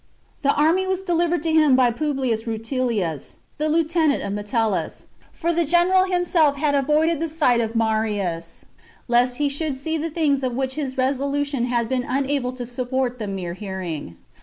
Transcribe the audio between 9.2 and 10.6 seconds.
he should see the things of